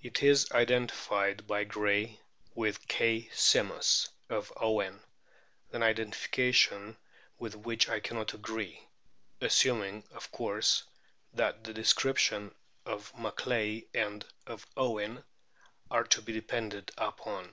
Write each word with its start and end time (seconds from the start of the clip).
It 0.00 0.22
is 0.22 0.52
identified 0.52 1.48
by 1.48 1.64
Gray 1.64 2.20
with 2.54 2.86
K. 2.86 3.28
simus 3.32 4.08
of 4.30 4.52
Owen, 4.56 5.00
an 5.72 5.82
identification 5.82 6.96
with 7.40 7.56
which 7.56 7.88
I 7.88 7.98
cannot 7.98 8.34
agree 8.34 8.86
(assuming, 9.40 10.04
of 10.12 10.30
course, 10.30 10.84
that 11.32 11.64
the 11.64 11.72
descriptions 11.74 12.52
of 12.86 13.12
Macleay 13.18 13.88
and 13.92 14.24
of 14.46 14.64
Owen 14.76 15.24
are 15.90 16.04
to 16.04 16.22
be 16.22 16.32
depended 16.32 16.92
upon). 16.96 17.52